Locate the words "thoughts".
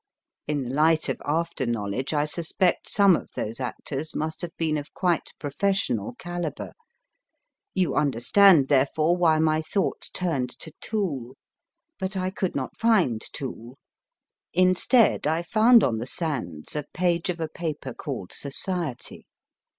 9.61-10.09